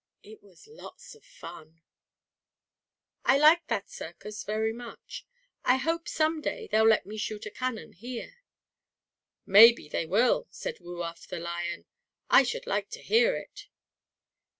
It 0.23 0.41
was 0.41 0.67
lots 0.67 1.13
of 1.13 1.23
fun! 1.23 1.83
"I 3.23 3.37
liked 3.37 3.67
that 3.67 3.87
circus 3.87 4.43
very 4.43 4.73
much. 4.73 5.27
I 5.63 5.75
hope, 5.77 6.07
someday, 6.07 6.67
they'll 6.67 6.87
let 6.87 7.05
me 7.05 7.17
shoot 7.17 7.45
a 7.45 7.51
cannon 7.51 7.93
here." 7.93 8.37
"Maybe 9.45 9.87
they 9.87 10.07
will," 10.07 10.47
said 10.49 10.79
Woo 10.79 11.03
Uff, 11.03 11.27
the 11.27 11.37
lion. 11.37 11.85
"I 12.31 12.41
should 12.41 12.65
like 12.65 12.89
to 12.89 13.03
hear 13.03 13.35
it. 13.35 13.67